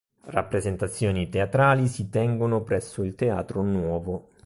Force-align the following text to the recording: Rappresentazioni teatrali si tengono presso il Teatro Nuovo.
Rappresentazioni 0.31 1.29
teatrali 1.29 1.85
si 1.85 2.09
tengono 2.09 2.63
presso 2.63 3.03
il 3.03 3.13
Teatro 3.13 3.61
Nuovo. 3.61 4.29